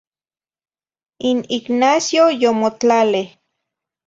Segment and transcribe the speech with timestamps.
[1.29, 3.29] In Ignacio yomotlaleh.